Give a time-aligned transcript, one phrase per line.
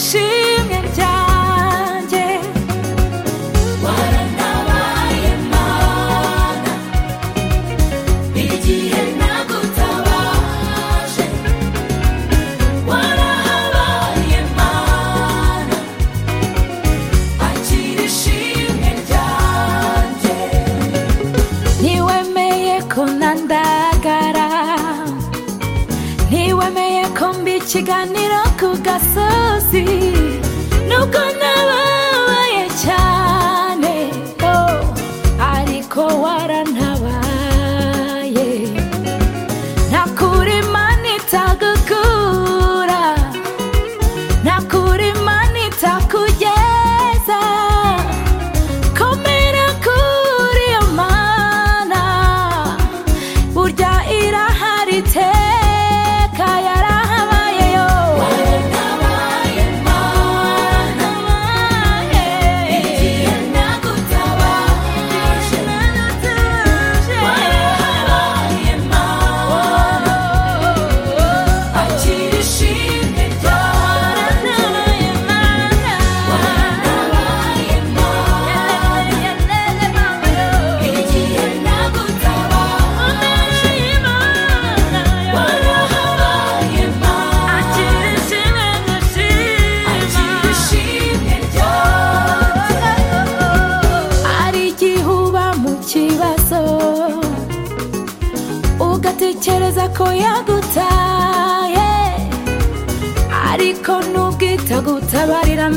[0.00, 0.39] sim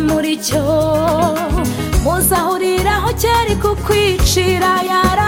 [0.07, 0.63] muri cyo
[2.03, 5.23] muzahuriraho cyari kukwicira yara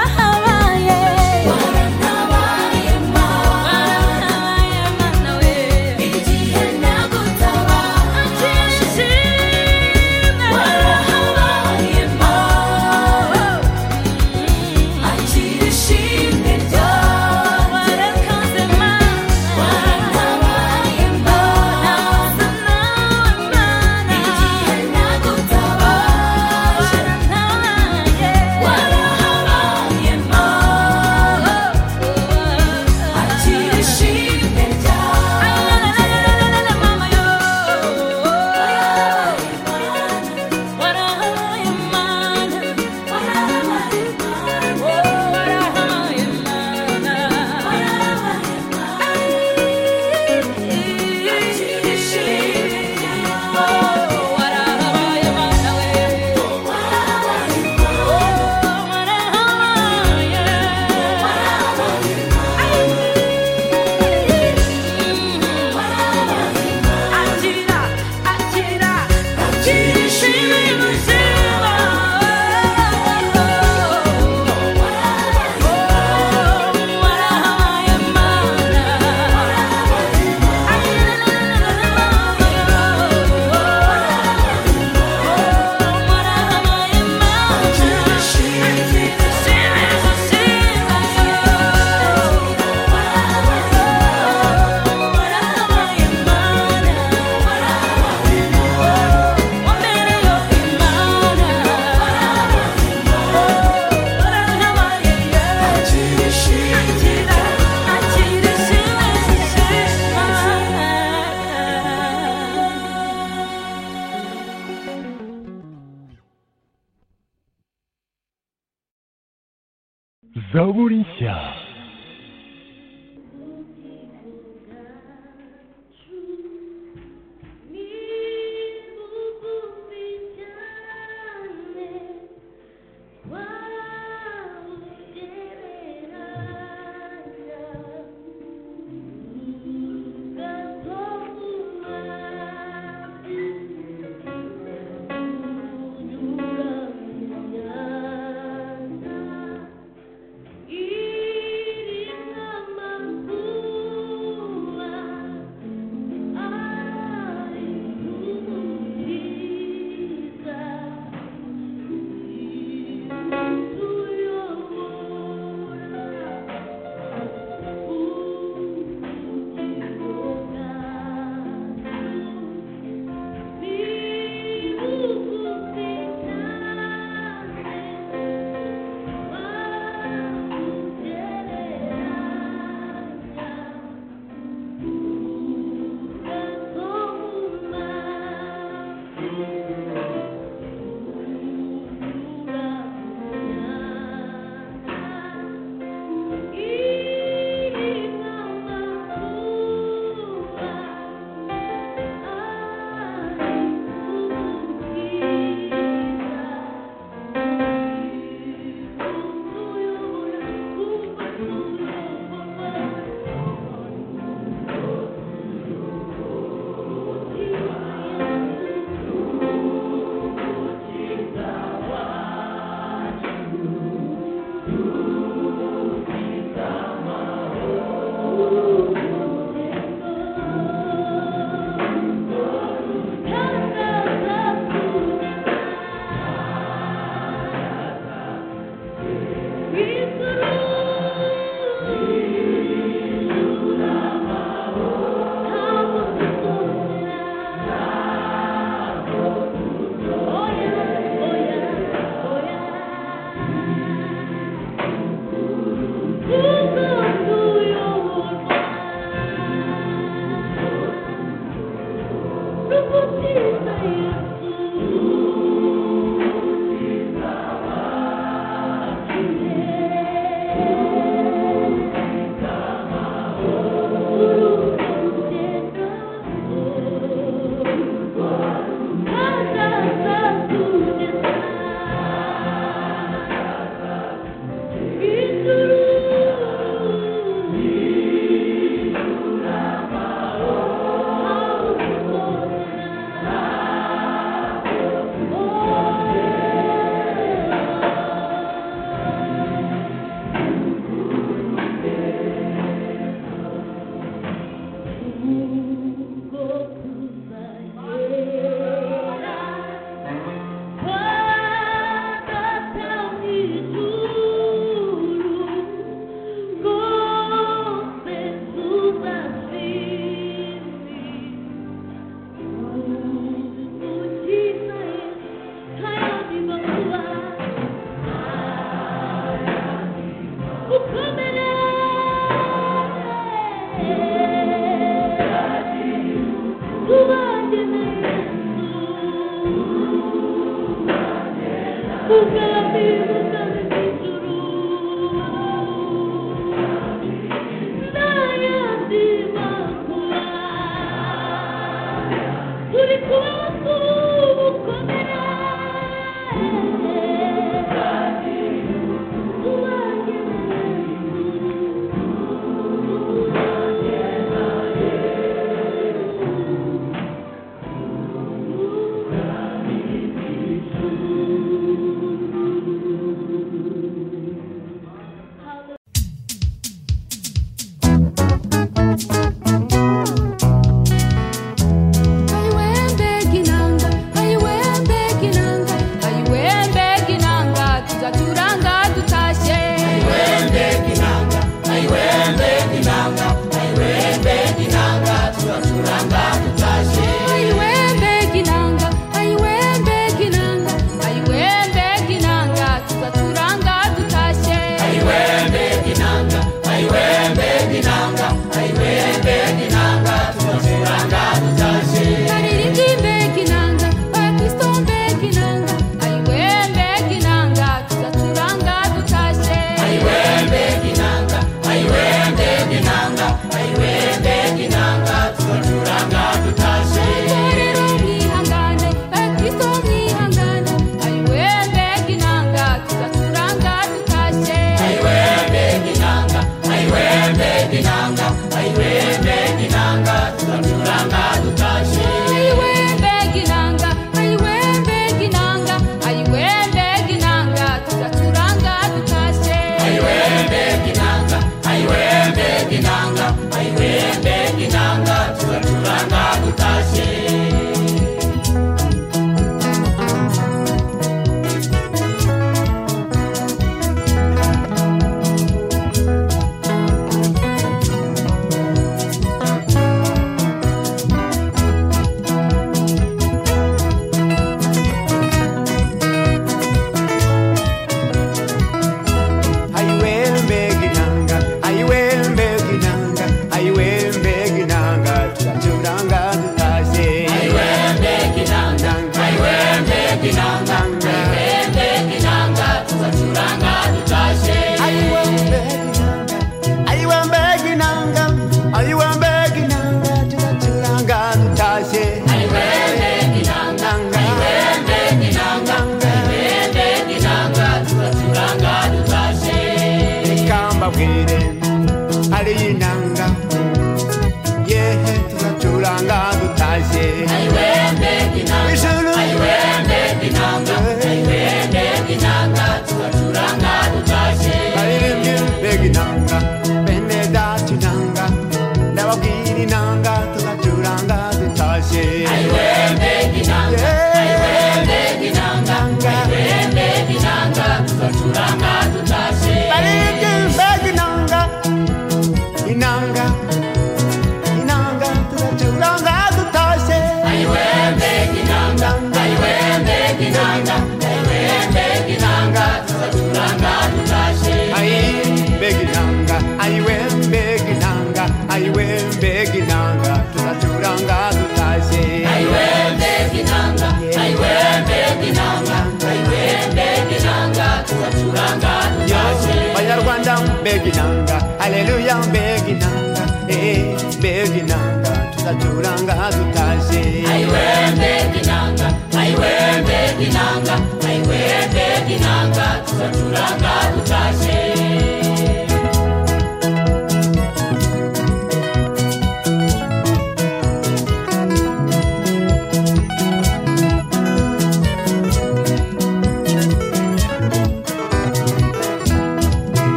[571.66, 577.01] Haleluya mbeginanga eh mbeginanga tutachuranga tutashe
[577.34, 577.64] aiwe
[577.96, 578.88] mbeginanga
[579.22, 579.51] aiwe
[579.82, 580.75] mbeginanga
[581.10, 584.75] aiwe mbeginanga tutachuranga tutashe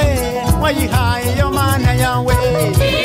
[0.00, 0.40] way.
[0.60, 2.97] Why you hide your man and your way?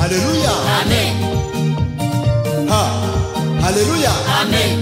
[0.03, 0.53] Alléluia.
[0.83, 2.69] Amen.
[2.69, 3.69] Ha.
[3.69, 4.11] Alléluia.
[4.43, 4.82] Amen.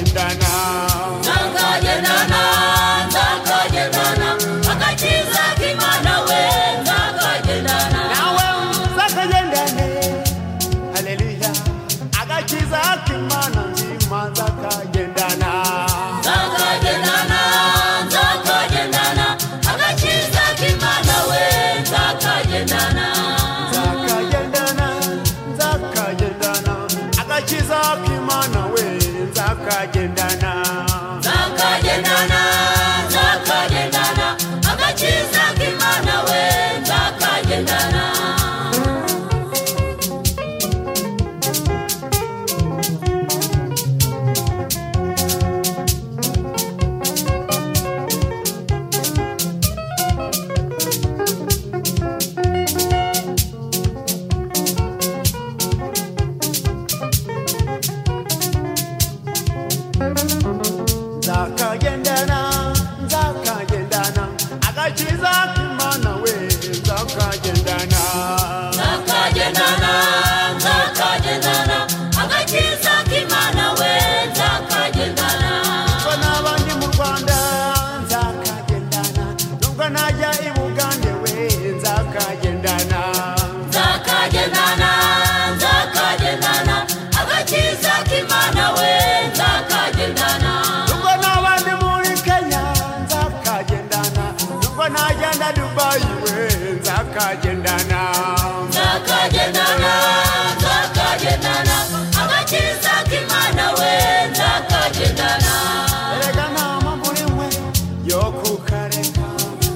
[0.00, 0.39] And done.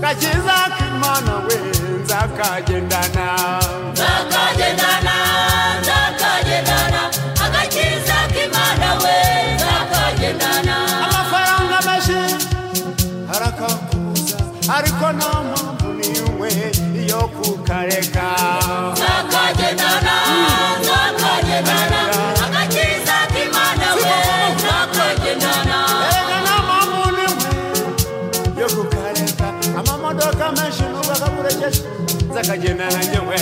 [0.04, 1.56] gakiza k'imana we
[2.00, 3.26] nzakagendana
[3.92, 5.16] nzakagendana
[5.80, 7.00] nzakagendana
[7.44, 9.16] agakiza k'imana we
[9.56, 10.74] nzakagendana
[11.06, 12.18] amafaranga menshi
[13.30, 14.36] harakakubuza
[14.76, 16.50] ariko nta mpamvu n'imwe
[17.10, 18.28] yo kukareka
[32.42, 33.36] zakagenda nanjye nkwe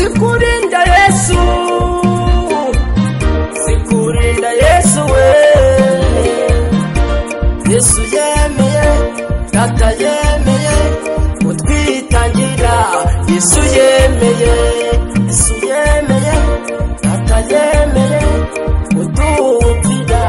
[0.00, 1.38] sikurinda yesu
[3.64, 5.26] sikurinda yesu we
[7.74, 8.86] yesu yemeye
[9.52, 10.76] data yemeye
[11.44, 12.74] utwitangira
[13.34, 14.54] yesu yemeye
[15.26, 16.34] yesu yemeye
[17.04, 18.22] data yemeye
[19.00, 20.22] uduhukira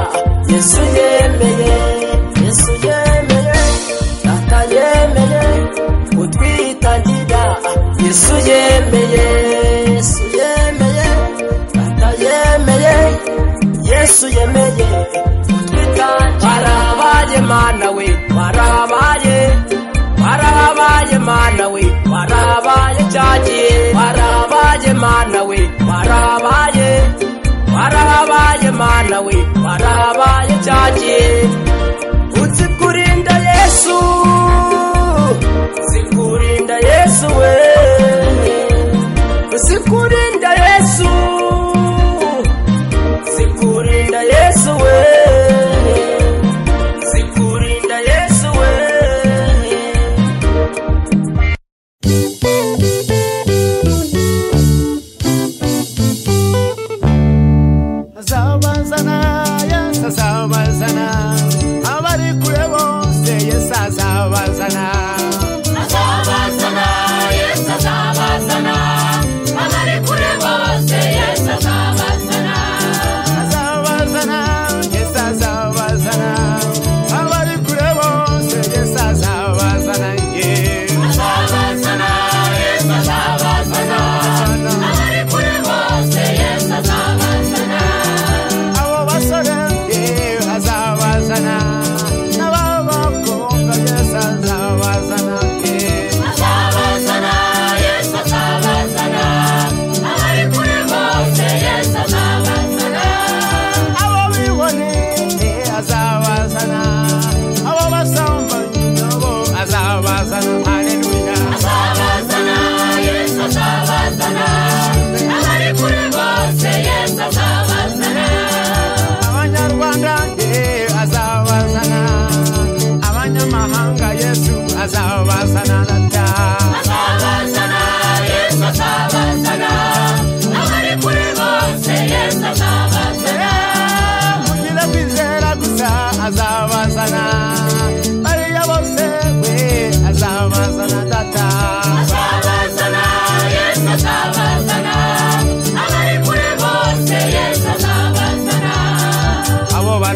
[0.51, 1.79] yesu yemeye
[2.45, 3.55] yesu yemeye
[4.25, 5.45] data yemeye
[6.23, 7.43] utwitangira
[8.05, 9.60] yesu yemeye
[14.21, 14.89] usuyemeye
[16.45, 18.05] warabaye mana we
[18.37, 19.37] warabaye
[20.23, 21.83] warabaye mana we
[22.13, 26.89] warabaye cagiye warabaye mana we warabaye
[27.75, 29.35] warabaye mana we
[29.65, 31.23] warabaye cagiye
[32.41, 33.99] uzikurinda yesu
[35.91, 37.70] zikurinda yesu we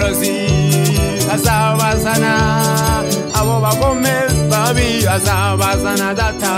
[0.05, 0.37] abarozi
[1.35, 2.33] azabazana
[3.39, 4.13] abo bagome
[4.51, 6.53] babi azawazana data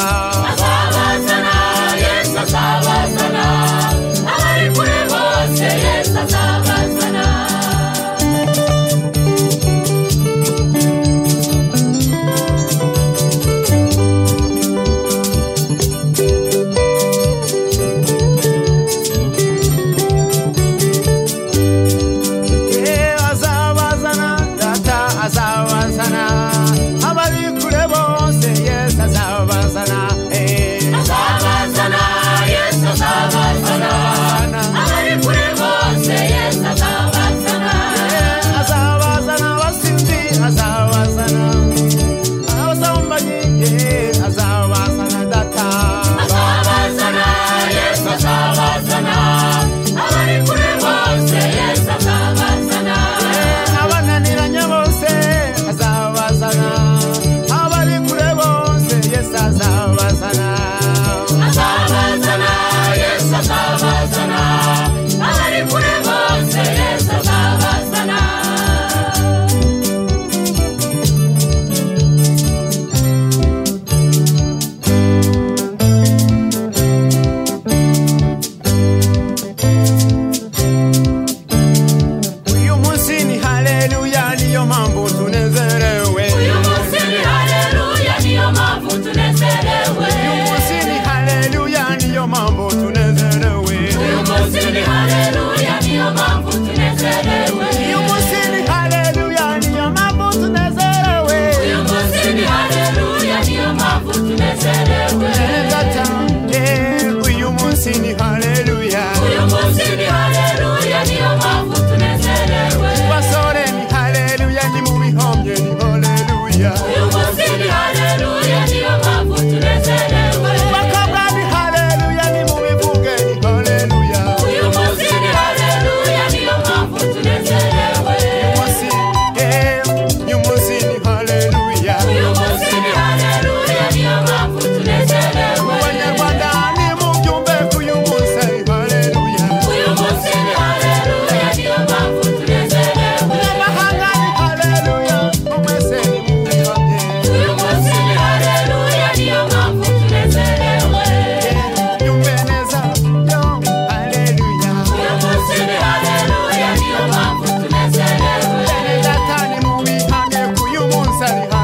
[161.26, 161.57] 太厉害！